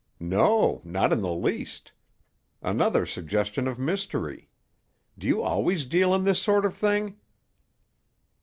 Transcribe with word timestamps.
"No, 0.19 0.81
not 0.83 1.13
in 1.13 1.21
the 1.21 1.31
least. 1.31 1.91
Another 2.63 3.05
suggestion 3.05 3.67
of 3.67 3.77
mystery. 3.77 4.49
Do 5.15 5.27
you 5.27 5.43
always 5.43 5.85
deal 5.85 6.15
in 6.15 6.23
this 6.23 6.41
sort 6.41 6.65
of 6.65 6.75
thing?" 6.75 7.17